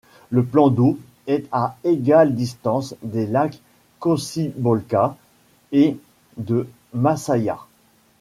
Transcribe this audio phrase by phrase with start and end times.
[0.31, 0.97] Le plan d'eau
[1.27, 3.59] est à égale distance des lacs
[3.99, 5.15] Cocibolca
[5.73, 5.95] et
[6.37, 7.59] de Masaya.